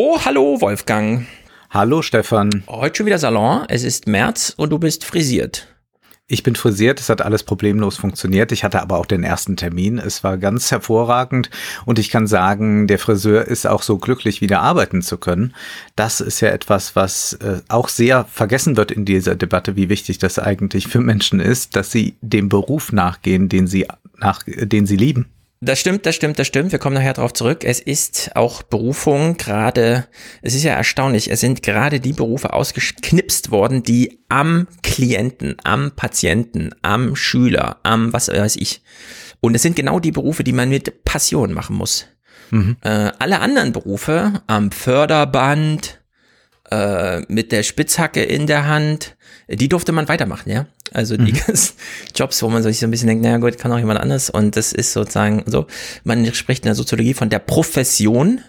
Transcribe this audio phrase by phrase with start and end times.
[0.00, 1.26] Oh, hallo Wolfgang.
[1.70, 2.62] Hallo Stefan.
[2.68, 3.64] Heute schon wieder Salon.
[3.66, 5.66] Es ist März und du bist frisiert.
[6.28, 8.52] Ich bin frisiert, es hat alles problemlos funktioniert.
[8.52, 9.98] Ich hatte aber auch den ersten Termin.
[9.98, 11.50] Es war ganz hervorragend
[11.84, 15.52] und ich kann sagen, der Friseur ist auch so glücklich, wieder arbeiten zu können.
[15.96, 20.18] Das ist ja etwas, was äh, auch sehr vergessen wird in dieser Debatte, wie wichtig
[20.18, 24.96] das eigentlich für Menschen ist, dass sie dem Beruf nachgehen, den sie nach, den sie
[24.96, 25.26] lieben.
[25.60, 26.70] Das stimmt, das stimmt, das stimmt.
[26.70, 27.64] Wir kommen nachher darauf zurück.
[27.64, 30.06] Es ist auch Berufung gerade,
[30.40, 35.90] es ist ja erstaunlich, es sind gerade die Berufe ausgeknipst worden, die am Klienten, am
[35.96, 38.82] Patienten, am Schüler, am was weiß ich.
[39.40, 42.06] Und es sind genau die Berufe, die man mit Passion machen muss.
[42.50, 42.76] Mhm.
[42.82, 46.00] Äh, alle anderen Berufe am Förderband,
[46.70, 49.16] äh, mit der Spitzhacke in der Hand,
[49.48, 50.66] die durfte man weitermachen, ja.
[50.92, 51.54] Also die mhm.
[52.14, 54.28] Jobs, wo man sich so ein bisschen denkt, naja gut, kann auch jemand anders.
[54.30, 55.66] Und das ist sozusagen so,
[56.04, 58.40] man spricht in der Soziologie von der Profession,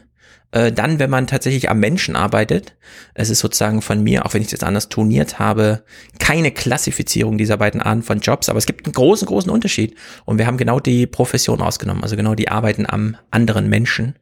[0.52, 2.76] äh, dann, wenn man tatsächlich am Menschen arbeitet.
[3.14, 5.84] Es ist sozusagen von mir, auch wenn ich es jetzt anders toniert habe,
[6.20, 9.96] keine Klassifizierung dieser beiden Arten von Jobs, aber es gibt einen großen, großen Unterschied.
[10.26, 14.16] Und wir haben genau die Profession ausgenommen, also genau die Arbeiten am anderen Menschen.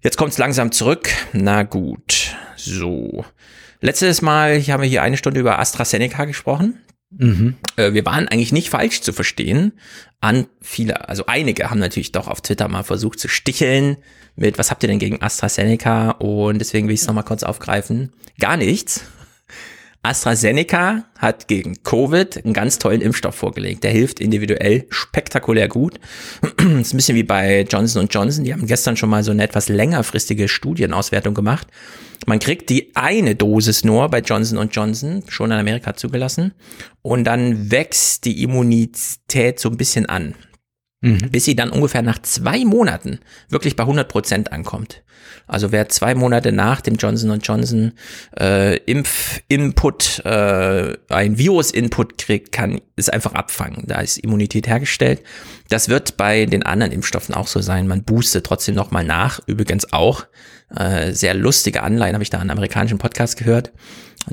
[0.00, 1.08] Jetzt kommt es langsam zurück.
[1.32, 3.24] Na gut, so.
[3.84, 6.78] Letztes Mal haben wir hier eine Stunde über AstraZeneca gesprochen.
[7.10, 7.56] Mhm.
[7.76, 9.74] Äh, wir waren eigentlich nicht falsch zu verstehen.
[10.22, 13.98] An viele, also einige haben natürlich doch auf Twitter mal versucht zu sticheln
[14.36, 16.12] mit, was habt ihr denn gegen AstraZeneca?
[16.12, 18.14] Und deswegen will ich es nochmal kurz aufgreifen.
[18.40, 19.04] Gar nichts.
[20.04, 23.84] AstraZeneca hat gegen Covid einen ganz tollen Impfstoff vorgelegt.
[23.84, 25.98] Der hilft individuell spektakulär gut.
[26.80, 28.44] Ist ein bisschen wie bei Johnson Johnson.
[28.44, 31.68] Die haben gestern schon mal so eine etwas längerfristige Studienauswertung gemacht.
[32.26, 36.52] Man kriegt die eine Dosis nur bei Johnson Johnson, schon in Amerika zugelassen.
[37.02, 40.34] Und dann wächst die Immunität so ein bisschen an.
[41.04, 41.30] Mhm.
[41.30, 45.02] Bis sie dann ungefähr nach zwei Monaten wirklich bei 100 Prozent ankommt.
[45.46, 47.92] Also wer zwei Monate nach dem Johnson Johnson
[48.40, 53.84] äh, Impf-Input, äh, ein Virus-Input kriegt, kann es einfach abfangen.
[53.86, 55.22] Da ist Immunität hergestellt.
[55.68, 57.86] Das wird bei den anderen Impfstoffen auch so sein.
[57.86, 59.40] Man boostet trotzdem nochmal nach.
[59.46, 60.24] Übrigens auch
[60.76, 63.72] äh, sehr lustige Anleihen habe ich da an amerikanischen Podcast gehört,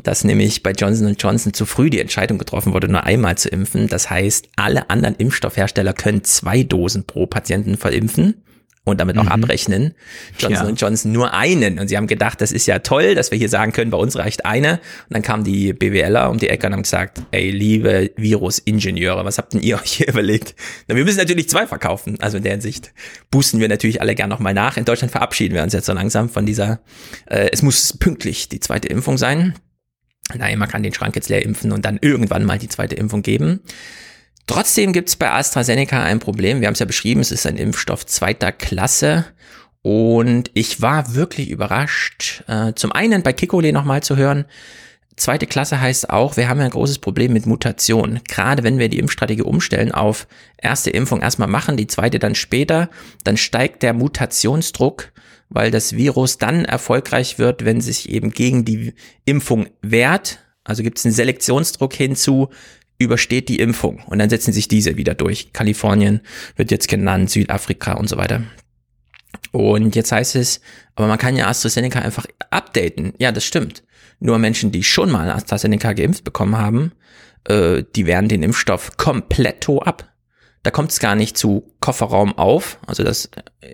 [0.04, 3.88] dass nämlich bei Johnson Johnson zu früh die Entscheidung getroffen wurde, nur einmal zu impfen.
[3.88, 8.44] Das heißt, alle anderen Impfstoffhersteller können zwei Dosen pro Patienten verimpfen
[8.84, 9.30] und damit auch mhm.
[9.30, 9.94] abrechnen.
[10.40, 10.74] Johnson ja.
[10.74, 11.78] Johnson nur einen.
[11.78, 14.18] Und sie haben gedacht, das ist ja toll, dass wir hier sagen können, bei uns
[14.18, 14.74] reicht eine.
[14.74, 19.38] Und dann kamen die BWLer um die Ecke und haben gesagt, ey, liebe Virusingenieure, was
[19.38, 20.56] habt denn ihr euch hier überlegt?
[20.88, 22.20] Na, wir müssen natürlich zwei verkaufen.
[22.22, 22.92] Also in der Hinsicht
[23.30, 24.78] boosten wir natürlich alle gern nochmal nach.
[24.78, 26.80] In Deutschland verabschieden wir uns jetzt so langsam von dieser,
[27.28, 29.54] äh, es muss pünktlich die zweite Impfung sein.
[30.36, 33.22] Nein, man kann den Schrank jetzt leer impfen und dann irgendwann mal die zweite Impfung
[33.22, 33.62] geben.
[34.48, 36.60] Trotzdem gibt es bei AstraZeneca ein Problem.
[36.60, 39.26] Wir haben es ja beschrieben, es ist ein Impfstoff zweiter Klasse.
[39.82, 44.46] Und ich war wirklich überrascht, äh, zum einen bei Kikole nochmal zu hören,
[45.22, 48.20] zweite Klasse heißt auch, wir haben ja ein großes Problem mit Mutation.
[48.28, 52.90] Gerade wenn wir die Impfstrategie umstellen auf erste Impfung erstmal machen, die zweite dann später,
[53.24, 55.12] dann steigt der Mutationsdruck,
[55.50, 58.94] weil das Virus dann erfolgreich wird, wenn sich eben gegen die
[59.26, 60.40] Impfung wehrt.
[60.64, 62.50] Also gibt es einen Selektionsdruck hinzu,
[63.02, 65.54] übersteht die Impfung und dann setzen sich diese wieder durch.
[65.54, 66.22] Kalifornien
[66.56, 68.44] wird jetzt genannt, Südafrika und so weiter.
[69.52, 70.62] Und jetzt heißt es,
[70.96, 73.14] aber man kann ja AstraZeneca einfach updaten.
[73.18, 73.84] Ja, das stimmt.
[74.20, 76.92] Nur Menschen, die schon mal AstraZeneca geimpft bekommen haben,
[77.46, 80.08] äh, die werden den Impfstoff komplett ab.
[80.64, 83.32] Da kommt es gar nicht zu Kofferraum auf, also das,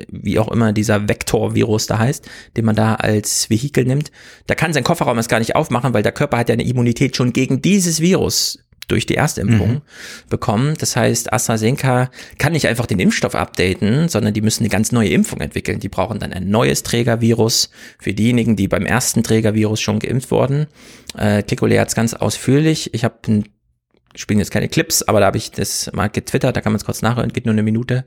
[0.09, 4.11] wie auch immer dieser Vektorvirus da heißt, den man da als Vehikel nimmt.
[4.47, 7.17] Da kann sein Kofferraum es gar nicht aufmachen, weil der Körper hat ja eine Immunität
[7.17, 9.81] schon gegen dieses Virus durch die Erstimpfung mhm.
[10.29, 10.75] bekommen.
[10.79, 15.09] Das heißt, AstraZeneca kann nicht einfach den Impfstoff updaten, sondern die müssen eine ganz neue
[15.09, 15.79] Impfung entwickeln.
[15.79, 20.67] Die brauchen dann ein neues Trägervirus für diejenigen, die beim ersten Trägervirus schon geimpft wurden.
[21.17, 22.93] Äh, Kikole hat es ganz ausführlich.
[22.93, 23.15] Ich habe
[24.15, 26.85] spielen jetzt keine Clips, aber da habe ich das mal getwittert, da kann man es
[26.85, 28.05] kurz nachhören, geht nur eine Minute.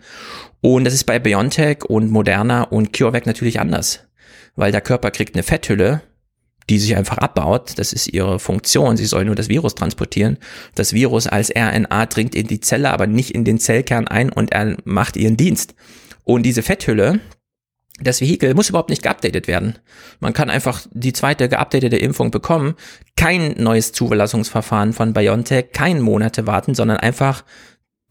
[0.61, 4.01] Und das ist bei BioNTech und Moderna und CureVac natürlich anders,
[4.57, 6.03] weil der Körper kriegt eine Fetthülle,
[6.71, 7.73] die sich einfach abbaut.
[7.77, 8.97] Das ist ihre Funktion.
[8.97, 10.39] Sie soll nur das Virus transportieren.
[10.77, 14.53] Das Virus als RNA dringt in die Zelle, aber nicht in den Zellkern ein und
[14.53, 15.75] er macht ihren Dienst.
[16.25, 17.21] Und diese Fetthülle,
[18.01, 19.79] das Vehikel muss überhaupt nicht geupdatet werden.
[20.21, 22.77] Man kann einfach die zweite geupdatete Impfung bekommen,
[23.17, 27.45] kein neues Zulassungsverfahren von BioNTech, kein Monate warten, sondern einfach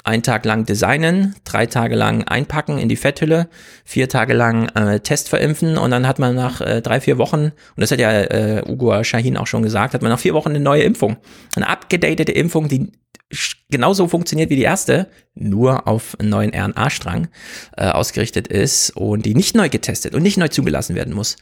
[0.04, 3.50] einen Tag lang designen, drei Tage lang einpacken in die Fetthülle,
[3.84, 7.46] vier Tage lang äh, Test verimpfen und dann hat man nach äh, drei, vier Wochen,
[7.46, 10.50] und das hat ja äh, Ugo Shahin auch schon gesagt, hat man nach vier Wochen
[10.50, 11.18] eine neue Impfung.
[11.56, 12.92] Eine abgedatete Impfung, die
[13.70, 17.28] genauso funktioniert wie die erste, nur auf einen neuen RNA-Strang
[17.78, 21.38] äh, ausgerichtet ist und die nicht neu getestet und nicht neu zugelassen werden muss.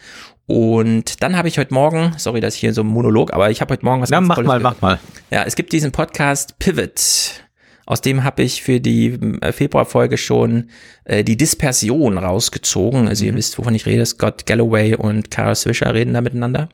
[0.47, 3.61] Und dann habe ich heute Morgen, sorry, dass ich hier so ein Monolog, aber ich
[3.61, 4.99] habe heute Morgen was Na, mach mal, mach mal.
[5.31, 7.46] Ja, es gibt diesen Podcast Pivot.
[7.87, 10.69] Aus dem habe ich für die äh, Februarfolge schon
[11.05, 13.07] äh, die Dispersion rausgezogen.
[13.07, 13.37] Also ihr mhm.
[13.37, 14.05] wisst, wovon ich rede.
[14.05, 16.67] Scott Galloway und Carl Swisher reden da miteinander.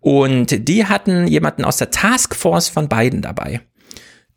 [0.00, 3.60] Und die hatten jemanden aus der Taskforce von beiden dabei.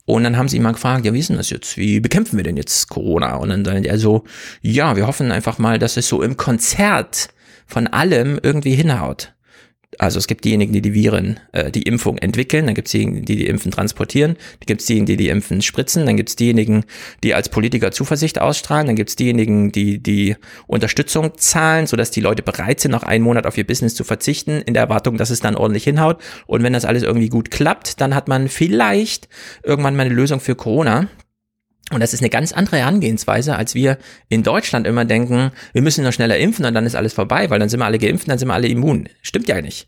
[0.05, 1.75] Und dann haben sie ihn mal gefragt, ja, wie ist denn das jetzt?
[1.75, 3.35] Wie bekämpfen wir denn jetzt Corona?
[3.37, 4.23] Und dann sagt er so,
[4.61, 7.29] ja, wir hoffen einfach mal, dass es so im Konzert
[7.65, 9.33] von allem irgendwie hinhaut.
[9.97, 13.25] Also es gibt diejenigen, die die Viren, äh, die Impfung entwickeln, dann gibt es diejenigen,
[13.25, 16.37] die die Impfen transportieren, dann gibt es diejenigen, die die Impfen spritzen, dann gibt es
[16.37, 16.85] diejenigen,
[17.23, 22.21] die als Politiker Zuversicht ausstrahlen, dann gibt es diejenigen, die die Unterstützung zahlen, sodass die
[22.21, 25.29] Leute bereit sind, noch einen Monat auf ihr Business zu verzichten, in der Erwartung, dass
[25.29, 26.21] es dann ordentlich hinhaut.
[26.47, 29.27] Und wenn das alles irgendwie gut klappt, dann hat man vielleicht
[29.61, 31.09] irgendwann mal eine Lösung für Corona.
[31.91, 33.97] Und das ist eine ganz andere Herangehensweise, als wir
[34.29, 37.59] in Deutschland immer denken, wir müssen noch schneller impfen und dann ist alles vorbei, weil
[37.59, 39.09] dann sind wir alle geimpft, dann sind wir alle immun.
[39.21, 39.87] Stimmt ja nicht.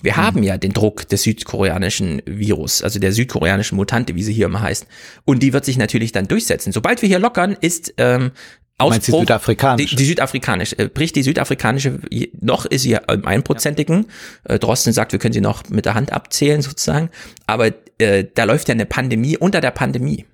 [0.00, 0.16] Wir mhm.
[0.16, 4.62] haben ja den Druck des südkoreanischen Virus, also der südkoreanischen Mutante, wie sie hier immer
[4.62, 4.86] heißt.
[5.24, 6.72] Und die wird sich natürlich dann durchsetzen.
[6.72, 8.32] Sobald wir hier lockern, ist ähm,
[8.78, 9.96] Ausbruch, die südafrikanische?
[9.96, 12.00] Die, die südafrikanische, äh, bricht die südafrikanische,
[12.40, 14.06] noch ist sie im einprozentigen.
[14.48, 14.56] Ja.
[14.56, 17.10] Äh, Drosten sagt, wir können sie noch mit der Hand abzählen sozusagen.
[17.46, 20.26] Aber äh, da läuft ja eine Pandemie unter der Pandemie.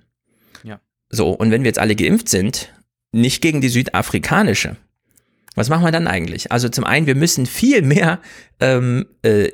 [1.09, 2.73] So, und wenn wir jetzt alle geimpft sind,
[3.11, 4.77] nicht gegen die südafrikanische,
[5.55, 6.51] was machen wir dann eigentlich?
[6.51, 8.21] Also zum einen, wir müssen viel mehr
[8.59, 9.49] ähm, äh,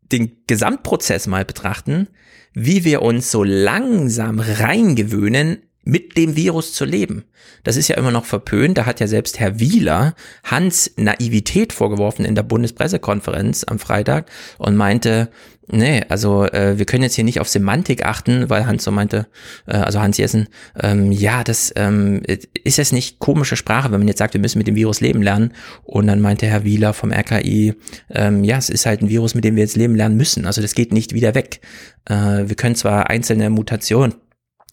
[0.00, 2.08] den Gesamtprozess mal betrachten,
[2.52, 7.24] wie wir uns so langsam reingewöhnen, mit dem Virus zu leben.
[7.62, 8.78] Das ist ja immer noch verpönt.
[8.78, 14.76] Da hat ja selbst Herr Wieler Hans Naivität vorgeworfen in der Bundespressekonferenz am Freitag und
[14.76, 15.30] meinte,
[15.66, 19.26] nee, also äh, wir können jetzt hier nicht auf Semantik achten, weil Hans so meinte,
[19.66, 20.48] äh, also Hans Jessen,
[20.80, 22.22] ähm, ja, das ähm,
[22.64, 25.22] ist jetzt nicht komische Sprache, wenn man jetzt sagt, wir müssen mit dem Virus leben
[25.22, 25.52] lernen.
[25.82, 27.74] Und dann meinte Herr Wieler vom RKI,
[28.10, 30.46] ähm, ja, es ist halt ein Virus, mit dem wir jetzt leben lernen müssen.
[30.46, 31.60] Also das geht nicht wieder weg.
[32.06, 32.14] Äh,
[32.46, 34.14] wir können zwar einzelne Mutationen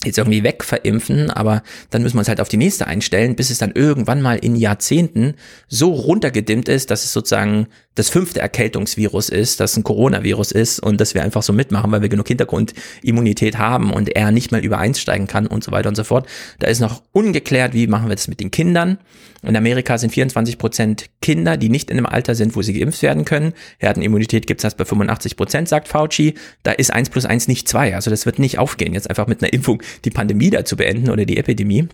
[0.04, 3.60] jetzt irgendwie wegverimpfen, aber dann müssen wir uns halt auf die nächste einstellen, bis es
[3.60, 5.36] dann irgendwann mal in Jahrzehnten
[5.68, 11.02] so runtergedimmt ist, dass es sozusagen das fünfte Erkältungsvirus ist, das ein Coronavirus ist und
[11.02, 15.28] dass wir einfach so mitmachen, weil wir genug Hintergrundimmunität haben und er nicht mehr übereinsteigen
[15.28, 16.28] kann und so weiter und so fort.
[16.60, 18.98] Da ist noch ungeklärt, wie machen wir das mit den Kindern.
[19.44, 23.02] In Amerika sind 24 Prozent Kinder, die nicht in einem Alter sind, wo sie geimpft
[23.02, 23.54] werden können.
[23.80, 26.36] Herdenimmunität gibt es erst bei 85 Prozent, sagt Fauci.
[26.64, 27.96] Da ist eins plus eins nicht zwei.
[27.96, 31.10] Also das wird nicht aufgehen, jetzt einfach mit einer Impfung die Pandemie da zu beenden
[31.10, 31.88] oder die Epidemie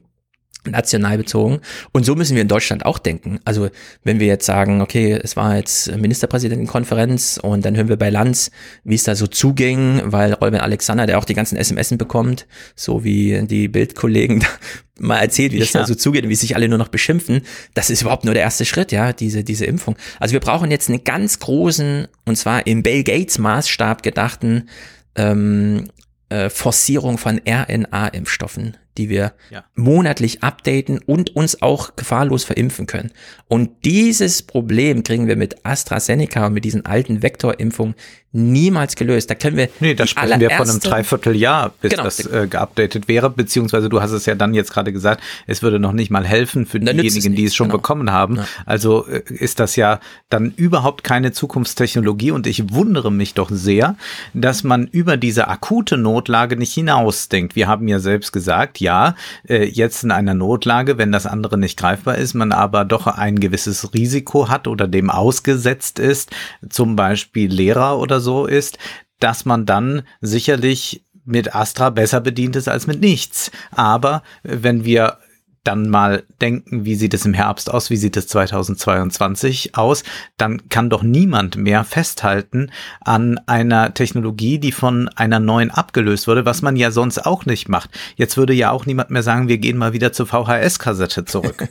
[0.72, 1.60] national bezogen.
[1.92, 3.40] Und so müssen wir in Deutschland auch denken.
[3.46, 3.70] Also
[4.04, 8.52] wenn wir jetzt sagen, okay, es war jetzt Ministerpräsidentenkonferenz und dann hören wir bei Lanz,
[8.84, 13.04] wie es da so zuging, weil Robin Alexander, der auch die ganzen SMS bekommt, so
[13.04, 14.44] wie die Bildkollegen
[15.00, 15.82] mal erzählt, wie das ja.
[15.82, 17.42] da so zugeht und wie sich alle nur noch beschimpfen.
[17.74, 19.96] Das ist überhaupt nur der erste Schritt, ja, diese, diese Impfung.
[20.20, 24.68] Also wir brauchen jetzt einen ganz großen, und zwar im Bill Gates Maßstab gedachten,
[25.16, 25.86] ähm,
[26.30, 29.64] äh, Forcierung von RNA-Impfstoffen, die wir ja.
[29.76, 33.12] monatlich updaten und uns auch gefahrlos verimpfen können.
[33.48, 37.96] Und dieses Problem kriegen wir mit AstraZeneca und mit diesen alten Vektorimpfungen
[38.38, 39.30] niemals gelöst.
[39.30, 39.70] Da können wir.
[39.80, 42.04] Nee, da sprechen wir von einem Dreivierteljahr, bis genau.
[42.04, 45.80] das äh, geupdatet wäre, beziehungsweise du hast es ja dann jetzt gerade gesagt, es würde
[45.80, 47.80] noch nicht mal helfen für dann diejenigen, die es schon genau.
[47.80, 48.38] bekommen haben.
[48.38, 48.46] Ja.
[48.66, 50.00] Also äh, ist das ja
[50.30, 53.96] dann überhaupt keine Zukunftstechnologie und ich wundere mich doch sehr,
[54.34, 57.56] dass man über diese akute Notlage nicht hinausdenkt.
[57.56, 59.16] Wir haben ja selbst gesagt, ja,
[59.48, 63.40] äh, jetzt in einer Notlage, wenn das andere nicht greifbar ist, man aber doch ein
[63.40, 66.30] gewisses Risiko hat oder dem ausgesetzt ist,
[66.70, 68.78] zum Beispiel Lehrer oder so so ist,
[69.20, 73.52] dass man dann sicherlich mit Astra besser bedient ist als mit nichts.
[73.72, 75.18] Aber wenn wir
[75.64, 80.04] dann mal denken, wie sieht es im Herbst aus, wie sieht es 2022 aus,
[80.38, 86.46] dann kann doch niemand mehr festhalten an einer Technologie, die von einer neuen abgelöst wurde,
[86.46, 87.90] was man ja sonst auch nicht macht.
[88.16, 91.68] Jetzt würde ja auch niemand mehr sagen, wir gehen mal wieder zur VHS-Kassette zurück.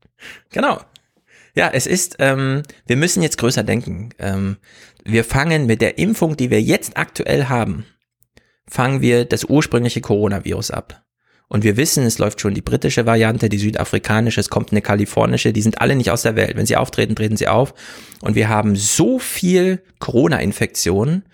[0.50, 0.80] genau.
[1.54, 4.10] Ja, es ist, ähm, wir müssen jetzt größer denken.
[4.18, 4.56] Ähm,
[5.04, 7.86] wir fangen mit der Impfung, die wir jetzt aktuell haben,
[8.68, 11.04] fangen wir das ursprüngliche Coronavirus ab.
[11.48, 15.52] Und wir wissen, es läuft schon die britische Variante, die südafrikanische, es kommt eine kalifornische,
[15.52, 16.56] die sind alle nicht aus der Welt.
[16.56, 17.74] Wenn sie auftreten, treten sie auf.
[18.20, 21.24] Und wir haben so viel Corona-Infektionen,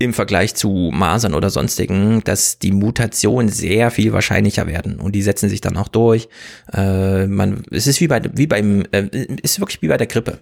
[0.00, 5.22] im Vergleich zu Masern oder sonstigen, dass die Mutationen sehr viel wahrscheinlicher werden und die
[5.22, 6.28] setzen sich dann auch durch.
[6.72, 9.08] Äh, man, es ist wie bei wie beim, äh,
[9.42, 10.38] ist wirklich wie bei der Grippe.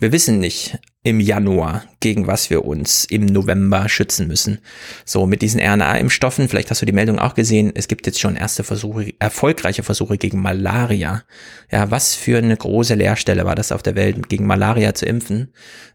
[0.00, 4.58] Wir wissen nicht im Januar, gegen was wir uns im November schützen müssen.
[5.04, 8.34] So, mit diesen RNA-Impfstoffen, vielleicht hast du die Meldung auch gesehen, es gibt jetzt schon
[8.34, 11.22] erste Versuche, erfolgreiche Versuche gegen Malaria.
[11.70, 15.52] Ja, was für eine große Leerstelle war das auf der Welt, gegen Malaria zu impfen.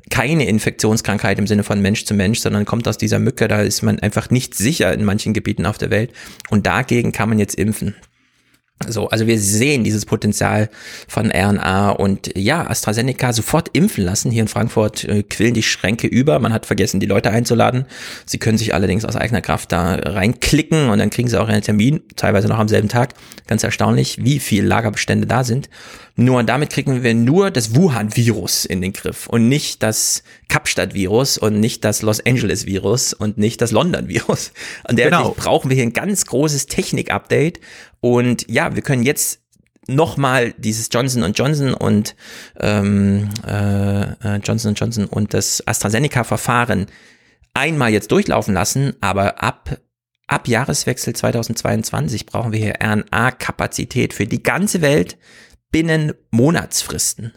[0.10, 3.82] Keine Infektionskrankheit im Sinne von Mensch zu Mensch, sondern kommt aus dieser Mücke, da ist
[3.82, 6.14] man einfach nicht sicher in manchen Gebieten auf der Welt.
[6.50, 7.96] Und dagegen kann man jetzt impfen.
[8.88, 10.70] So, also wir sehen dieses Potenzial
[11.08, 14.32] von RNA und ja, AstraZeneca sofort impfen lassen.
[14.32, 16.40] Hier in Frankfurt äh, quillen die Schränke über.
[16.40, 17.86] Man hat vergessen, die Leute einzuladen.
[18.26, 21.62] Sie können sich allerdings aus eigener Kraft da reinklicken und dann kriegen sie auch einen
[21.62, 23.14] Termin, teilweise noch am selben Tag.
[23.48, 25.70] Ganz erstaunlich, wie viel Lagerbestände da sind.
[26.16, 31.60] Nur damit kriegen wir nur das Wuhan-Virus in den Griff und nicht das Kapstadt-Virus und
[31.60, 34.52] nicht das Los Angeles-Virus und nicht das London-Virus.
[34.88, 35.36] Und deswegen genau.
[35.38, 37.60] brauchen wir hier ein ganz großes Technik-Update.
[38.02, 39.40] Und ja, wir können jetzt
[39.88, 42.16] nochmal dieses Johnson Johnson und
[42.60, 46.88] ähm, äh, äh, Johnson Johnson und das AstraZeneca-Verfahren
[47.54, 49.80] einmal jetzt durchlaufen lassen, aber ab
[50.28, 55.18] ab Jahreswechsel 2022 brauchen wir hier RNA-Kapazität für die ganze Welt
[55.72, 57.34] binnen Monatsfristen.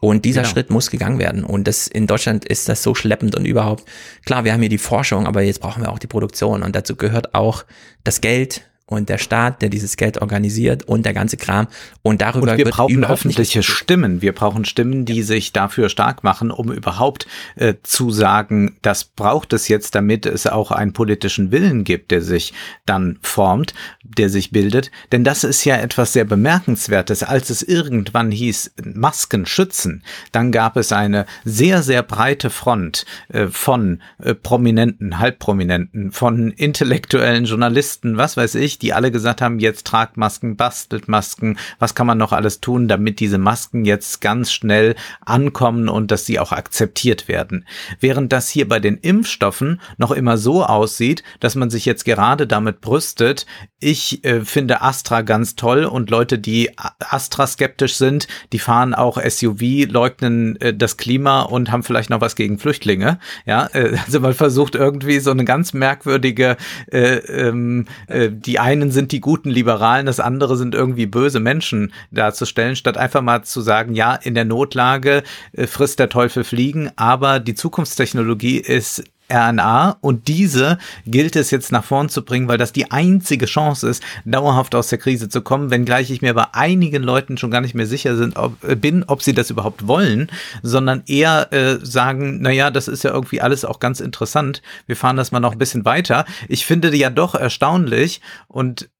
[0.00, 0.52] Und dieser genau.
[0.52, 1.44] Schritt muss gegangen werden.
[1.44, 3.84] Und das in Deutschland ist das so schleppend und überhaupt.
[4.24, 6.62] Klar, wir haben hier die Forschung, aber jetzt brauchen wir auch die Produktion.
[6.62, 7.64] Und dazu gehört auch
[8.02, 11.68] das Geld, und der Staat, der dieses Geld organisiert und der ganze Kram.
[12.02, 14.20] Und darüber und wir wird brauchen öffentliche Stimmen.
[14.20, 17.26] Wir brauchen Stimmen, die sich dafür stark machen, um überhaupt
[17.56, 22.20] äh, zu sagen, das braucht es jetzt, damit es auch einen politischen Willen gibt, der
[22.20, 22.52] sich
[22.84, 23.72] dann formt,
[24.02, 24.90] der sich bildet.
[25.12, 27.22] Denn das ist ja etwas sehr bemerkenswertes.
[27.22, 33.46] Als es irgendwann hieß, Masken schützen, dann gab es eine sehr, sehr breite Front äh,
[33.46, 39.86] von äh, Prominenten, Halbprominenten, von intellektuellen Journalisten, was weiß ich, die alle gesagt haben, jetzt
[39.86, 44.52] tragt Masken, bastelt Masken, was kann man noch alles tun, damit diese Masken jetzt ganz
[44.52, 47.66] schnell ankommen und dass sie auch akzeptiert werden.
[48.00, 52.46] Während das hier bei den Impfstoffen noch immer so aussieht, dass man sich jetzt gerade
[52.46, 53.46] damit brüstet,
[53.80, 59.18] ich äh, finde Astra ganz toll und Leute, die Astra skeptisch sind, die fahren auch
[59.22, 63.18] SUV, leugnen äh, das Klima und haben vielleicht noch was gegen Flüchtlinge.
[63.44, 66.56] Ja, äh, also man versucht irgendwie so eine ganz merkwürdige,
[66.90, 71.92] äh, ähm, äh, die einen sind die guten Liberalen, das andere sind irgendwie böse Menschen
[72.10, 76.90] darzustellen, statt einfach mal zu sagen, ja, in der Notlage äh, frisst der Teufel Fliegen,
[76.96, 82.58] aber die Zukunftstechnologie ist RNA und diese gilt es jetzt nach vorn zu bringen, weil
[82.58, 86.46] das die einzige Chance ist, dauerhaft aus der Krise zu kommen, wenngleich ich mir bei
[86.52, 89.86] einigen Leuten schon gar nicht mehr sicher sind, ob, äh, bin, ob sie das überhaupt
[89.86, 90.30] wollen,
[90.62, 95.16] sondern eher äh, sagen, naja, das ist ja irgendwie alles auch ganz interessant, wir fahren
[95.16, 96.26] das mal noch ein bisschen weiter.
[96.48, 98.90] Ich finde ja doch erstaunlich und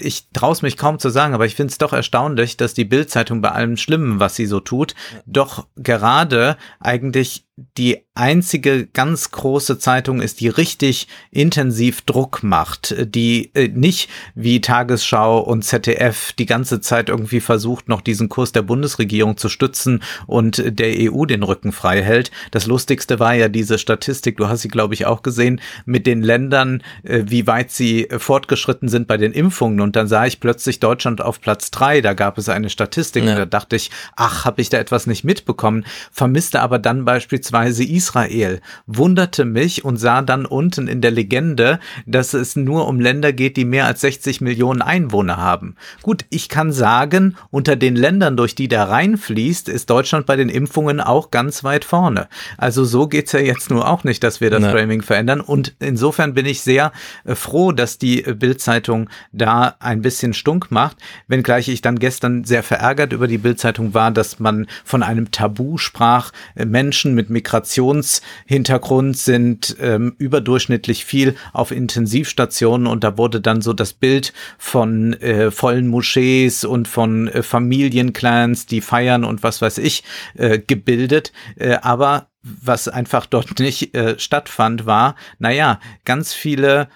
[0.00, 2.84] ich traue es mich kaum zu sagen, aber ich finde es doch erstaunlich, dass die
[2.84, 4.94] Bildzeitung bei allem Schlimmen, was sie so tut,
[5.24, 13.50] doch gerade eigentlich die einzige ganz große Zeitung ist, die richtig intensiv Druck macht, die
[13.54, 18.60] äh, nicht wie Tagesschau und ZDF die ganze Zeit irgendwie versucht, noch diesen Kurs der
[18.60, 22.30] Bundesregierung zu stützen und der EU den Rücken frei hält.
[22.50, 26.22] Das Lustigste war ja diese Statistik, du hast sie, glaube ich, auch gesehen, mit den
[26.22, 29.80] Ländern, äh, wie weit sie fortgeschritten sind bei den Impfungen.
[29.80, 32.02] Und dann sah ich plötzlich Deutschland auf Platz drei.
[32.02, 33.30] Da gab es eine Statistik ja.
[33.30, 37.45] und da dachte ich, ach, habe ich da etwas nicht mitbekommen, vermisste aber dann beispielsweise
[37.50, 43.00] beispielsweise Israel, wunderte mich und sah dann unten in der Legende, dass es nur um
[43.00, 45.76] Länder geht, die mehr als 60 Millionen Einwohner haben.
[46.02, 50.36] Gut, ich kann sagen, unter den Ländern, durch die der Rhein fließt, ist Deutschland bei
[50.36, 52.28] den Impfungen auch ganz weit vorne.
[52.58, 54.70] Also so geht's ja jetzt nur auch nicht, dass wir das ne.
[54.70, 55.40] Framing verändern.
[55.40, 56.92] Und insofern bin ich sehr
[57.24, 60.96] äh, froh, dass die äh, Bildzeitung da ein bisschen stunk macht,
[61.28, 65.78] wenngleich ich dann gestern sehr verärgert über die Bildzeitung war, dass man von einem Tabu
[65.78, 73.60] sprach, äh, Menschen mit Migrationshintergrund sind ähm, überdurchschnittlich viel auf Intensivstationen und da wurde dann
[73.60, 79.60] so das Bild von äh, vollen Moschees und von äh, Familienclans, die feiern und was
[79.60, 80.02] weiß ich,
[80.34, 81.32] äh, gebildet.
[81.56, 86.88] Äh, aber was einfach dort nicht äh, stattfand, war, naja, ganz viele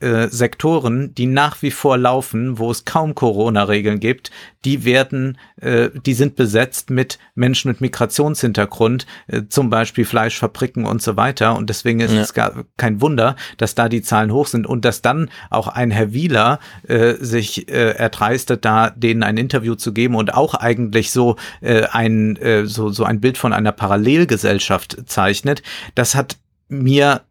[0.00, 4.30] äh, Sektoren, die nach wie vor laufen, wo es kaum Corona-Regeln gibt,
[4.64, 11.02] die werden, äh, die sind besetzt mit Menschen mit Migrationshintergrund, äh, zum Beispiel Fleischfabriken und
[11.02, 11.56] so weiter.
[11.56, 12.20] Und deswegen ist ja.
[12.20, 15.90] es gar kein Wunder, dass da die Zahlen hoch sind und dass dann auch ein
[15.90, 21.10] Herr Wieler äh, sich äh, erdreistet, da denen ein Interview zu geben und auch eigentlich
[21.10, 25.62] so äh, ein äh, so so ein Bild von einer Parallelgesellschaft zeichnet.
[25.94, 26.36] Das hat
[26.68, 27.22] mir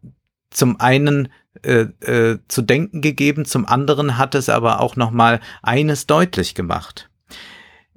[0.50, 1.28] zum einen
[1.62, 6.54] äh, äh, zu denken gegeben, zum anderen hat es aber auch noch mal eines deutlich
[6.54, 7.09] gemacht.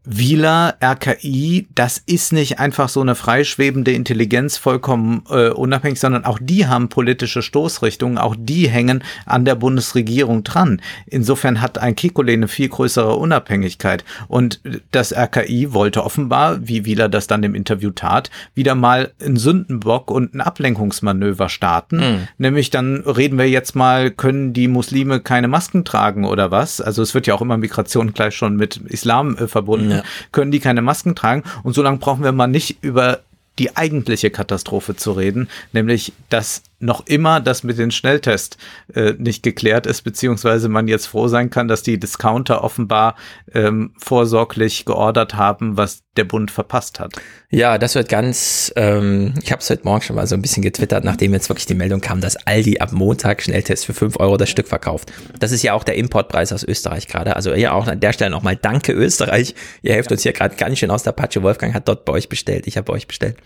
[0.05, 6.39] Wieler, RKI, das ist nicht einfach so eine freischwebende Intelligenz vollkommen äh, unabhängig, sondern auch
[6.41, 10.81] die haben politische Stoßrichtungen, auch die hängen an der Bundesregierung dran.
[11.05, 14.03] Insofern hat ein Kekulé eine viel größere Unabhängigkeit.
[14.27, 14.59] Und
[14.91, 20.11] das RKI wollte offenbar, wie Wieler das dann im Interview tat, wieder mal einen Sündenbock
[20.11, 21.97] und ein Ablenkungsmanöver starten.
[21.97, 22.27] Mhm.
[22.37, 26.81] Nämlich dann reden wir jetzt mal, können die Muslime keine Masken tragen oder was?
[26.81, 30.03] Also es wird ja auch immer Migration gleich schon mit Islam äh, verbunden ja.
[30.31, 31.43] können die keine Masken tragen.
[31.63, 33.19] Und so lange brauchen wir mal nicht über
[33.59, 38.57] die eigentliche Katastrophe zu reden, nämlich dass noch immer das mit den Schnelltests
[38.93, 43.15] äh, nicht geklärt ist, beziehungsweise man jetzt froh sein kann, dass die Discounter offenbar
[43.53, 47.13] ähm, vorsorglich geordert haben, was der Bund verpasst hat.
[47.49, 50.61] Ja, das wird ganz, ähm, ich habe es heute Morgen schon mal so ein bisschen
[50.61, 54.37] getwittert, nachdem jetzt wirklich die Meldung kam, dass Aldi ab Montag Schnelltests für fünf Euro
[54.37, 55.11] das Stück verkauft.
[55.39, 57.35] Das ist ja auch der Importpreis aus Österreich gerade.
[57.35, 59.55] Also ja, auch an der Stelle nochmal danke Österreich.
[59.81, 61.41] Ihr helft uns hier gerade ganz schön aus der Patsche.
[61.41, 63.37] Wolfgang hat dort bei euch bestellt, ich habe bei euch bestellt.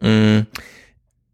[0.00, 0.40] Mm.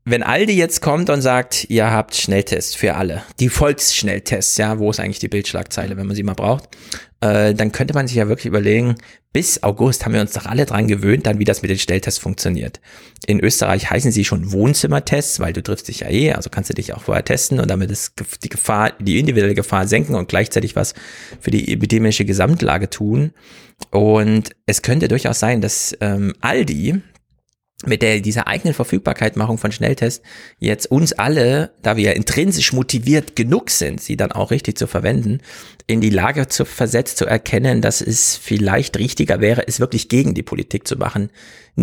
[0.04, 4.90] Wenn Aldi jetzt kommt und sagt, ihr habt Schnelltests für alle, die Volksschnelltests, ja, wo
[4.90, 6.70] ist eigentlich die Bildschlagzeile, wenn man sie mal braucht,
[7.20, 8.94] äh, dann könnte man sich ja wirklich überlegen,
[9.32, 12.18] bis August haben wir uns doch alle dran gewöhnt, dann wie das mit den Schnelltests
[12.18, 12.80] funktioniert.
[13.26, 16.74] In Österreich heißen sie schon Wohnzimmertests, weil du triffst dich ja eh, also kannst du
[16.74, 20.76] dich auch vorher testen und damit ist die Gefahr, die individuelle Gefahr senken und gleichzeitig
[20.76, 20.94] was
[21.40, 23.32] für die epidemische Gesamtlage tun.
[23.90, 27.00] Und es könnte durchaus sein, dass ähm, Aldi,
[27.86, 30.22] mit der dieser eigenen Verfügbarkeitmachung von Schnelltests
[30.58, 35.40] jetzt uns alle, da wir intrinsisch motiviert genug sind, sie dann auch richtig zu verwenden,
[35.86, 40.34] in die Lage zu versetzt zu erkennen, dass es vielleicht richtiger wäre, es wirklich gegen
[40.34, 41.30] die Politik zu machen.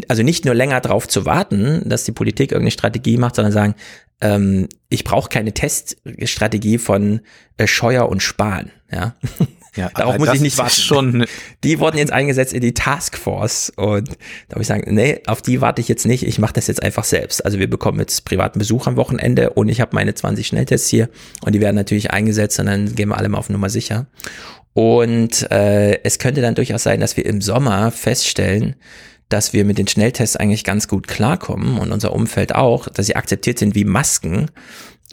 [0.07, 3.75] Also nicht nur länger darauf zu warten, dass die Politik irgendeine Strategie macht, sondern sagen,
[4.21, 7.21] ähm, ich brauche keine Teststrategie von
[7.57, 8.71] äh, Scheuer und Spahn.
[8.91, 9.15] Ja,
[9.77, 10.81] ja, Darauf muss ich nicht warten.
[10.81, 11.25] Schon
[11.63, 14.09] die wurden jetzt eingesetzt in die Taskforce und
[14.49, 16.23] da muss ich sagen, nee, auf die warte ich jetzt nicht.
[16.23, 17.45] Ich mache das jetzt einfach selbst.
[17.45, 21.09] Also wir bekommen jetzt privaten Besuch am Wochenende und ich habe meine 20 Schnelltests hier
[21.45, 24.07] und die werden natürlich eingesetzt und dann gehen wir alle mal auf Nummer sicher.
[24.73, 28.75] Und äh, es könnte dann durchaus sein, dass wir im Sommer feststellen,
[29.29, 33.15] dass wir mit den Schnelltests eigentlich ganz gut klarkommen und unser Umfeld auch, dass sie
[33.15, 34.49] akzeptiert sind wie Masken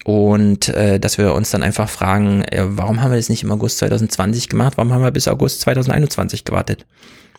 [0.02, 3.52] und äh, dass wir uns dann einfach fragen, äh, warum haben wir das nicht im
[3.52, 4.74] August 2020 gemacht?
[4.76, 6.84] Warum haben wir bis August 2021 gewartet?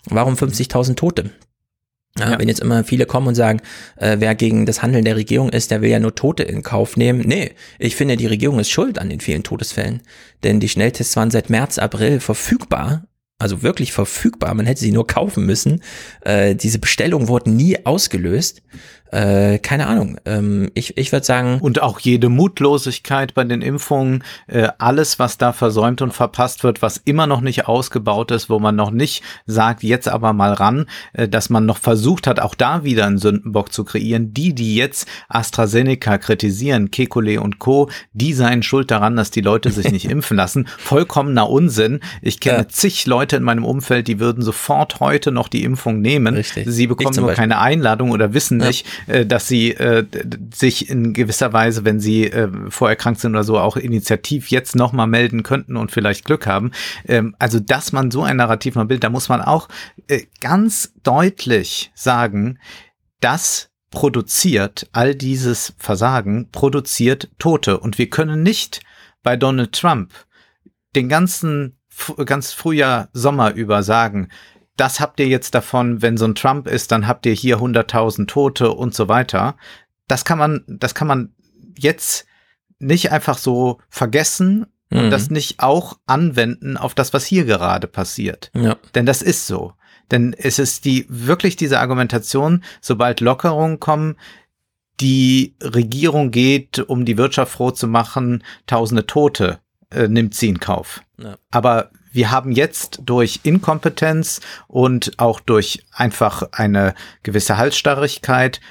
[0.06, 1.32] Warum 50.000 Tote?
[2.18, 2.40] Ja.
[2.40, 3.62] Wenn jetzt immer viele kommen und sagen,
[3.98, 6.96] äh, wer gegen das Handeln der Regierung ist, der will ja nur Tote in Kauf
[6.96, 7.22] nehmen.
[7.26, 10.02] Nee, ich finde, die Regierung ist schuld an den vielen Todesfällen.
[10.44, 13.04] Denn die Schnelltests waren seit März, April verfügbar
[13.38, 14.54] also wirklich verfügbar.
[14.54, 15.82] Man hätte sie nur kaufen müssen.
[16.22, 18.62] Äh, diese Bestellungen wurden nie ausgelöst.
[19.12, 20.18] Äh, keine Ahnung.
[20.26, 21.60] Ähm, ich ich würde sagen.
[21.62, 26.82] Und auch jede Mutlosigkeit bei den Impfungen, äh, alles, was da versäumt und verpasst wird,
[26.82, 30.88] was immer noch nicht ausgebaut ist, wo man noch nicht sagt, jetzt aber mal ran,
[31.14, 34.34] äh, dass man noch versucht hat, auch da wieder einen Sündenbock zu kreieren.
[34.34, 39.70] Die, die jetzt AstraZeneca kritisieren, Kekulé und Co., die seien schuld daran, dass die Leute
[39.72, 40.68] sich nicht impfen lassen.
[40.78, 42.00] Vollkommener Unsinn.
[42.22, 42.68] Ich kenne ja.
[42.68, 46.36] zig Leute in meinem Umfeld, die würden sofort heute noch die Impfung nehmen.
[46.36, 46.66] Richtig.
[46.68, 48.68] Sie bekommen nur keine Einladung oder wissen ja.
[48.68, 48.86] nicht,
[49.26, 50.06] dass sie äh,
[50.54, 55.08] sich in gewisser Weise, wenn sie äh, vorerkrankt sind oder so, auch initiativ jetzt nochmal
[55.08, 56.72] melden könnten und vielleicht Glück haben.
[57.08, 59.68] Ähm, also, dass man so ein Narrativ mal bildet, da muss man auch
[60.08, 62.60] äh, ganz deutlich sagen,
[63.22, 67.80] dass produziert all dieses Versagen, produziert Tote.
[67.80, 68.82] Und wir können nicht
[69.24, 70.12] bei Donald Trump
[70.96, 71.78] den ganzen
[72.26, 74.30] ganz Frühjahr, Sommer über sagen,
[74.78, 78.28] das habt ihr jetzt davon, wenn so ein Trump ist, dann habt ihr hier 100.000
[78.28, 79.56] Tote und so weiter.
[80.08, 81.34] Das kann man, das kann man
[81.78, 82.26] jetzt
[82.80, 85.00] nicht einfach so vergessen mhm.
[85.00, 88.52] und das nicht auch anwenden auf das, was hier gerade passiert.
[88.54, 88.76] Ja.
[88.94, 89.74] Denn das ist so.
[90.12, 94.18] Denn es ist die, wirklich diese Argumentation, sobald Lockerungen kommen,
[95.00, 99.60] die Regierung geht, um die Wirtschaft froh zu machen, tausende Tote
[99.90, 101.02] äh, nimmt sie in Kauf.
[101.18, 101.38] Ja.
[101.52, 108.62] Aber wir haben jetzt durch Inkompetenz und auch durch einfach eine gewisse Halsstarrigkeit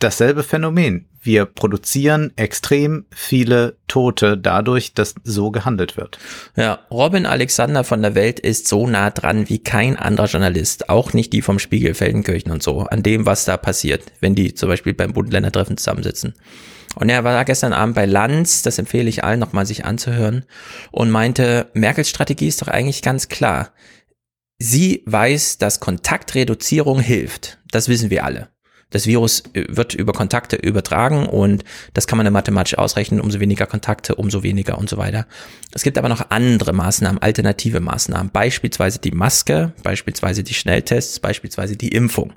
[0.00, 1.06] dasselbe Phänomen.
[1.22, 6.18] Wir produzieren extrem viele Tote dadurch, dass so gehandelt wird.
[6.56, 11.12] Ja, Robin Alexander von der Welt ist so nah dran wie kein anderer Journalist, auch
[11.12, 14.70] nicht die vom Spiegel, Feldenkirchen und so, an dem, was da passiert, wenn die zum
[14.70, 16.34] Beispiel beim Bund-Länder-Treffen zusammensitzen.
[16.96, 20.44] Und er war gestern Abend bei Lanz, das empfehle ich allen nochmal sich anzuhören,
[20.90, 23.72] und meinte, Merkels Strategie ist doch eigentlich ganz klar.
[24.58, 27.58] Sie weiß, dass Kontaktreduzierung hilft.
[27.70, 28.48] Das wissen wir alle.
[28.90, 33.20] Das Virus äh, wird über Kontakte übertragen und das kann man dann mathematisch ausrechnen.
[33.20, 35.26] Umso weniger Kontakte, umso weniger und so weiter.
[35.72, 38.30] Es gibt aber noch andere Maßnahmen, alternative Maßnahmen.
[38.30, 42.32] Beispielsweise die Maske, beispielsweise die Schnelltests, beispielsweise die Impfung.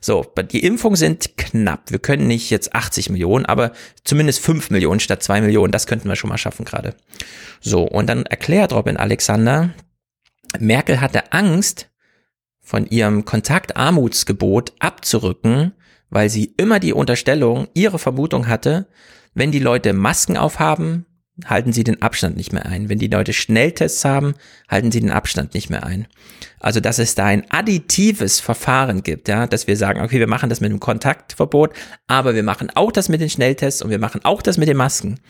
[0.00, 1.90] So, die Impfungen sind knapp.
[1.90, 3.72] Wir können nicht jetzt 80 Millionen, aber
[4.04, 5.72] zumindest 5 Millionen statt 2 Millionen.
[5.72, 6.94] Das könnten wir schon mal schaffen gerade.
[7.60, 9.70] So, und dann erklärt Robin Alexander,
[10.58, 11.90] Merkel hatte Angst,
[12.70, 15.72] von ihrem Kontaktarmutsgebot abzurücken,
[16.10, 18.88] weil sie immer die Unterstellung, ihre Vermutung hatte,
[19.34, 21.06] wenn die Leute Masken aufhaben,
[21.46, 22.88] halten sie den Abstand nicht mehr ein.
[22.88, 24.34] Wenn die Leute Schnelltests haben,
[24.68, 26.06] halten sie den Abstand nicht mehr ein.
[26.58, 30.50] Also, dass es da ein additives Verfahren gibt, ja, dass wir sagen, okay, wir machen
[30.50, 31.72] das mit dem Kontaktverbot,
[32.06, 34.76] aber wir machen auch das mit den Schnelltests und wir machen auch das mit den
[34.76, 35.20] Masken.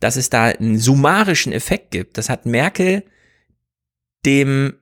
[0.00, 3.02] Dass es da einen summarischen Effekt gibt, das hat Merkel
[4.24, 4.74] dem,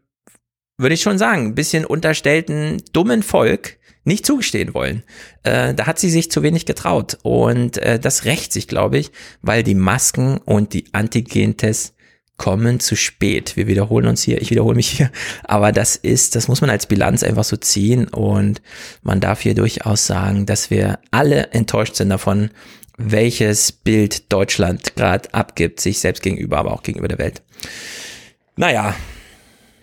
[0.79, 3.76] würde ich schon sagen, ein bisschen unterstellten dummen Volk
[4.07, 5.03] nicht zugestehen wollen.
[5.43, 7.19] Äh, da hat sie sich zu wenig getraut.
[7.23, 9.11] Und äh, das rächt sich, glaube ich,
[9.43, 11.95] weil die Masken und die Antigentests
[12.37, 13.57] kommen zu spät.
[13.57, 15.11] Wir wiederholen uns hier, ich wiederhole mich hier,
[15.45, 18.61] aber das ist, das muss man als Bilanz einfach so ziehen und
[19.03, 22.51] man darf hier durchaus sagen, dass wir alle enttäuscht sind davon,
[22.99, 27.43] welches Bild Deutschland gerade abgibt, sich selbst gegenüber, aber auch gegenüber der Welt.
[28.57, 28.95] Naja,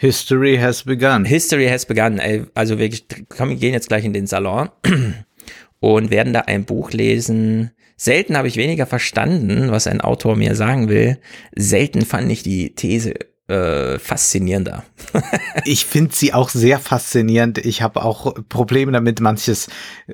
[0.04, 1.24] History has begun.
[1.24, 2.20] History has begun.
[2.56, 4.68] Also wir gehen jetzt gleich in den Salon
[5.80, 7.72] und werden da ein Buch lesen.
[7.96, 11.20] Selten habe ich weniger verstanden, was ein Autor mir sagen will.
[11.56, 13.14] Selten fand ich die These
[13.48, 14.84] äh, faszinierender.
[15.66, 17.58] ich finde sie auch sehr faszinierend.
[17.58, 19.20] Ich habe auch Probleme damit.
[19.20, 19.68] Manches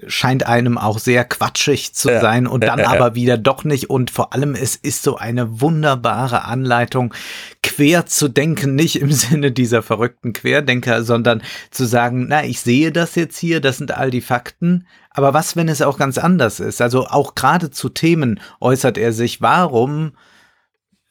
[0.07, 2.21] scheint einem auch sehr quatschig zu ja.
[2.21, 3.89] sein und dann ja, aber wieder doch nicht.
[3.89, 7.13] Und vor allem, es ist so eine wunderbare Anleitung,
[7.61, 12.91] quer zu denken, nicht im Sinne dieser verrückten Querdenker, sondern zu sagen, na, ich sehe
[12.91, 14.87] das jetzt hier, das sind all die Fakten.
[15.11, 16.81] Aber was, wenn es auch ganz anders ist?
[16.81, 20.13] Also auch gerade zu Themen äußert er sich, warum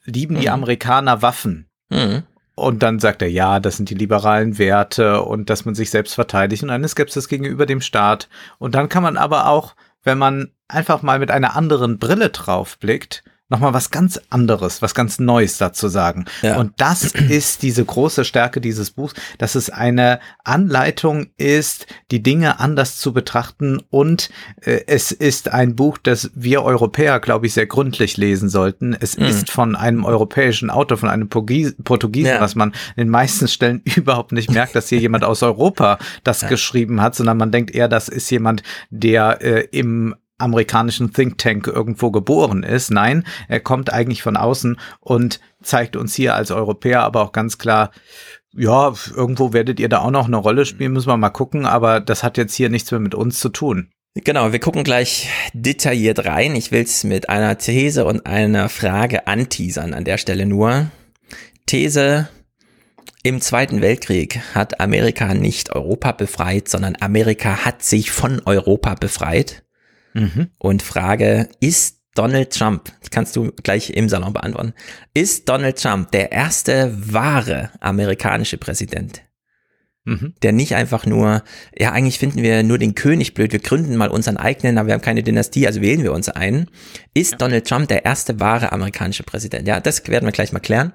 [0.04, 0.54] lieben die mhm.
[0.54, 1.67] Amerikaner Waffen?
[1.88, 2.22] Mhm.
[2.54, 6.14] Und dann sagt er, ja, das sind die liberalen Werte und dass man sich selbst
[6.14, 8.28] verteidigt und eine Skepsis gegenüber dem Staat.
[8.58, 12.78] Und dann kann man aber auch, wenn man einfach mal mit einer anderen Brille drauf
[12.78, 16.26] blickt, nochmal was ganz anderes, was ganz Neues dazu sagen.
[16.42, 16.58] Ja.
[16.58, 22.60] Und das ist diese große Stärke dieses Buchs, dass es eine Anleitung ist, die Dinge
[22.60, 24.30] anders zu betrachten und
[24.60, 28.96] äh, es ist ein Buch, das wir Europäer, glaube ich, sehr gründlich lesen sollten.
[28.98, 29.24] Es mhm.
[29.26, 32.40] ist von einem europäischen Autor, von einem Portugiesen, ja.
[32.40, 36.42] was man in den meisten Stellen überhaupt nicht merkt, dass hier jemand aus Europa das
[36.42, 36.48] ja.
[36.48, 41.66] geschrieben hat, sondern man denkt eher, das ist jemand, der äh, im amerikanischen Think Tank
[41.66, 42.90] irgendwo geboren ist.
[42.90, 47.58] Nein, er kommt eigentlich von außen und zeigt uns hier als Europäer aber auch ganz
[47.58, 47.90] klar,
[48.56, 52.00] ja, irgendwo werdet ihr da auch noch eine Rolle spielen, müssen wir mal gucken, aber
[52.00, 53.90] das hat jetzt hier nichts mehr mit uns zu tun.
[54.14, 56.56] Genau, wir gucken gleich detailliert rein.
[56.56, 60.90] Ich will es mit einer These und einer Frage anteasern an der Stelle nur.
[61.66, 62.28] These,
[63.22, 69.62] im Zweiten Weltkrieg hat Amerika nicht Europa befreit, sondern Amerika hat sich von Europa befreit
[70.20, 70.50] mhm.
[70.58, 74.74] und frage, ist Donald Trump, kannst du gleich im Salon beantworten,
[75.14, 79.22] ist Donald Trump der erste wahre amerikanische Präsident?
[80.08, 80.32] Mhm.
[80.42, 81.42] Der nicht einfach nur,
[81.76, 84.94] ja, eigentlich finden wir nur den König blöd, wir gründen mal unseren eigenen, aber wir
[84.94, 86.70] haben keine Dynastie, also wählen wir uns einen.
[87.12, 87.38] Ist ja.
[87.38, 89.68] Donald Trump der erste wahre amerikanische Präsident?
[89.68, 90.92] Ja, das werden wir gleich mal klären.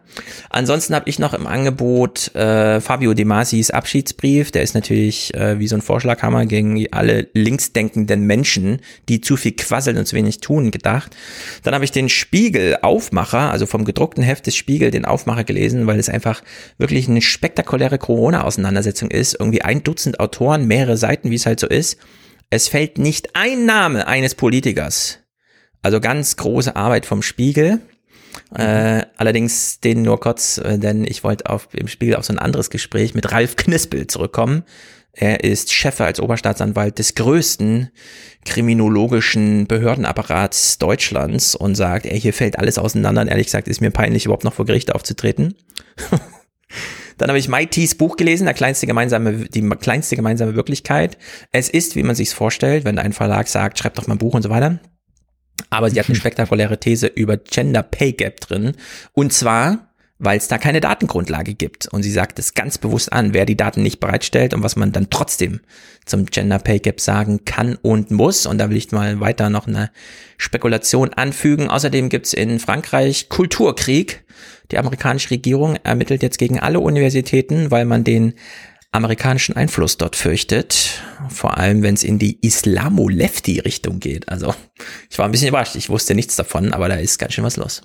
[0.49, 4.49] Ansonsten habe ich noch im Angebot äh, Fabio De Masis Abschiedsbrief.
[4.49, 9.51] Der ist natürlich äh, wie so ein Vorschlaghammer gegen alle linksdenkenden Menschen, die zu viel
[9.51, 11.15] quasseln und zu wenig tun, gedacht.
[11.61, 15.85] Dann habe ich den Spiegel Aufmacher, also vom gedruckten Heft des Spiegel, den Aufmacher gelesen,
[15.85, 16.41] weil es einfach
[16.77, 21.59] wirklich eine spektakuläre Corona-Auseinandersetzung Umsetzung ist, irgendwie ein Dutzend Autoren, mehrere Seiten, wie es halt
[21.59, 21.97] so ist.
[22.49, 25.19] Es fällt nicht ein Name eines Politikers.
[25.81, 27.79] Also ganz große Arbeit vom Spiegel.
[28.55, 32.39] Äh, allerdings den nur kurz, äh, denn ich wollte auf im Spiegel auf so ein
[32.39, 34.63] anderes Gespräch mit Ralf Knispel zurückkommen.
[35.11, 37.91] Er ist Chef als Oberstaatsanwalt des größten
[38.45, 43.21] kriminologischen Behördenapparats Deutschlands und sagt, ey, hier fällt alles auseinander.
[43.21, 45.55] Und ehrlich gesagt ist mir peinlich, überhaupt noch vor Gericht aufzutreten.
[47.23, 51.17] Dann habe ich Maitis Buch gelesen, der kleinste gemeinsame, die kleinste gemeinsame Wirklichkeit.
[51.53, 54.33] Es ist, wie man sich's vorstellt, wenn ein Verlag sagt, schreib doch mal ein Buch
[54.33, 54.81] und so weiter.
[55.69, 58.73] Aber sie hat eine spektakuläre These über Gender Pay Gap drin.
[59.13, 61.87] Und zwar, weil es da keine Datengrundlage gibt.
[61.87, 64.91] Und sie sagt es ganz bewusst an, wer die Daten nicht bereitstellt und was man
[64.91, 65.61] dann trotzdem
[66.03, 68.45] zum Gender Pay Gap sagen kann und muss.
[68.45, 69.91] Und da will ich mal weiter noch eine
[70.37, 71.69] Spekulation anfügen.
[71.69, 74.25] Außerdem gibt's in Frankreich Kulturkrieg.
[74.71, 78.33] Die amerikanische Regierung ermittelt jetzt gegen alle Universitäten, weil man den
[78.91, 81.01] amerikanischen Einfluss dort fürchtet.
[81.29, 84.29] Vor allem, wenn es in die Islamo-Lefty-Richtung geht.
[84.29, 84.53] Also,
[85.09, 85.75] ich war ein bisschen überrascht.
[85.75, 87.81] Ich wusste nichts davon, aber da ist ganz schön was los.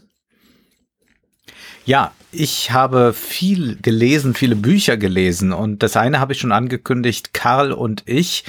[1.87, 7.33] Ja, ich habe viel gelesen, viele Bücher gelesen und das eine habe ich schon angekündigt,
[7.33, 8.45] Karl und ich.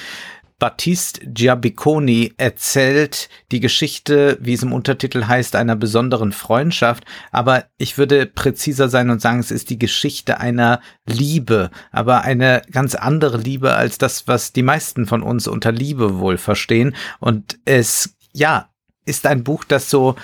[0.59, 7.05] Battiste Giabiconi erzählt die Geschichte, wie es im Untertitel heißt, einer besonderen Freundschaft.
[7.31, 12.61] Aber ich würde präziser sein und sagen, es ist die Geschichte einer Liebe, aber eine
[12.71, 16.95] ganz andere Liebe als das, was die meisten von uns unter Liebe wohl verstehen.
[17.19, 18.69] Und es, ja,
[19.05, 20.15] ist ein Buch, das so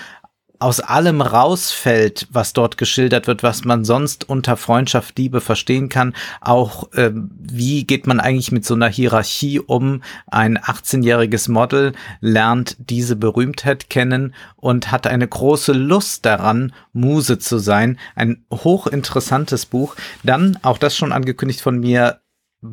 [0.58, 6.14] aus allem rausfällt, was dort geschildert wird, was man sonst unter Freundschaft, Liebe verstehen kann.
[6.40, 10.02] Auch äh, wie geht man eigentlich mit so einer Hierarchie um?
[10.26, 17.58] Ein 18-jähriges Model lernt diese Berühmtheit kennen und hat eine große Lust daran, Muse zu
[17.58, 17.98] sein.
[18.14, 19.96] Ein hochinteressantes Buch.
[20.22, 22.20] Dann, auch das schon angekündigt von mir,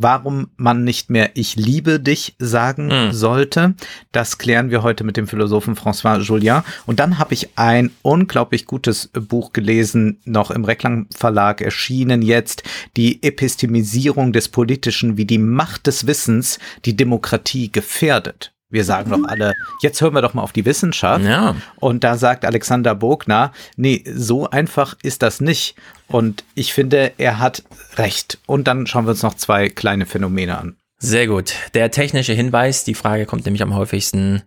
[0.02, 3.12] warum man nicht mehr Ich liebe dich sagen mhm.
[3.12, 3.76] sollte.
[4.12, 6.64] Das klären wir heute mit dem Philosophen François Julien.
[6.86, 12.64] Und dann habe ich ein unglaublich gutes Buch gelesen, noch im Reklam Verlag erschienen jetzt,
[12.98, 18.54] die Epistemisierung des Politischen, wie die Macht des Wissens die Demokratie gefährdet.
[18.74, 19.54] Wir sagen doch alle,
[19.84, 21.24] jetzt hören wir doch mal auf die Wissenschaft.
[21.24, 21.56] Ja.
[21.76, 25.76] Und da sagt Alexander Bogner, nee, so einfach ist das nicht.
[26.14, 27.64] Und ich finde, er hat
[27.96, 28.38] recht.
[28.46, 30.76] Und dann schauen wir uns noch zwei kleine Phänomene an.
[31.00, 31.56] Sehr gut.
[31.74, 34.44] Der technische Hinweis, die Frage kommt nämlich am häufigsten.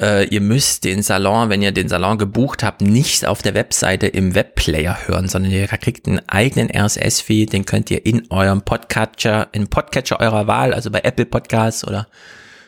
[0.00, 4.08] Äh, ihr müsst den Salon, wenn ihr den Salon gebucht habt, nicht auf der Webseite
[4.08, 9.46] im Webplayer hören, sondern ihr kriegt einen eigenen RSS-Feed, den könnt ihr in eurem Podcatcher,
[9.52, 12.08] in Podcatcher eurer Wahl, also bei Apple Podcasts oder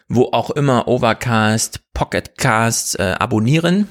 [0.07, 3.89] wo auch immer Overcast, Pocketcast äh, abonnieren.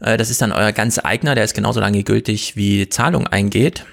[0.00, 3.84] Äh, das ist dann euer ganz eigener, der ist genauso lange gültig wie Zahlung eingeht.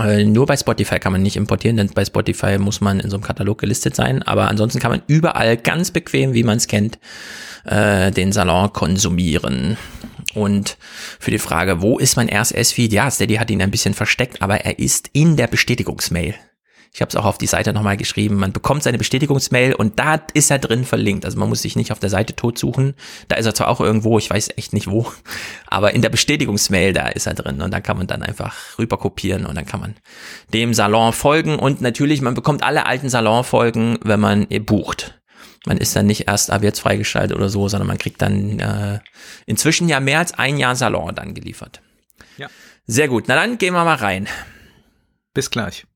[0.00, 3.16] Äh, nur bei Spotify kann man nicht importieren, denn bei Spotify muss man in so
[3.16, 4.22] einem Katalog gelistet sein.
[4.22, 6.98] Aber ansonsten kann man überall ganz bequem, wie man es kennt,
[7.64, 9.76] äh, den Salon konsumieren.
[10.34, 10.78] Und
[11.18, 12.92] für die Frage, wo ist mein RSS-Feed?
[12.92, 16.34] Ja, Steady hat ihn ein bisschen versteckt, aber er ist in der Bestätigungsmail.
[16.94, 18.36] Ich habe es auch auf die Seite nochmal geschrieben.
[18.36, 21.24] Man bekommt seine Bestätigungsmail und da ist er drin verlinkt.
[21.24, 22.94] Also man muss sich nicht auf der Seite tot suchen.
[23.28, 25.10] Da ist er zwar auch irgendwo, ich weiß echt nicht wo,
[25.66, 27.62] aber in der Bestätigungsmail, da ist er drin.
[27.62, 29.94] Und da kann man dann einfach rüber kopieren und dann kann man
[30.52, 31.58] dem Salon folgen.
[31.58, 35.18] Und natürlich, man bekommt alle alten Salonfolgen, wenn man bucht.
[35.64, 38.98] Man ist dann nicht erst ab jetzt freigeschaltet oder so, sondern man kriegt dann äh,
[39.46, 41.80] inzwischen ja mehr als ein Jahr Salon dann geliefert.
[42.36, 42.48] Ja.
[42.86, 43.24] Sehr gut.
[43.28, 44.28] Na dann gehen wir mal rein.
[45.32, 45.86] Bis gleich.